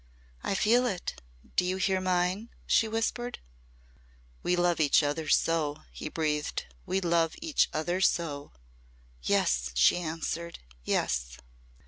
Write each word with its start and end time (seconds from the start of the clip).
"I 0.41 0.55
feel 0.55 0.87
it. 0.87 1.21
Do 1.55 1.63
you 1.63 1.77
hear 1.77 2.01
mine?" 2.01 2.49
she 2.65 2.87
whispered. 2.87 3.37
"We 4.41 4.55
love 4.55 4.79
each 4.79 5.03
other 5.03 5.29
so!" 5.29 5.83
he 5.91 6.09
breathed. 6.09 6.65
"We 6.87 6.99
love 7.01 7.35
each 7.39 7.69
other 7.71 8.01
so!" 8.01 8.51
"Yes," 9.21 9.69
she 9.75 9.97
answered. 9.97 10.57
"Yes." 10.83 11.37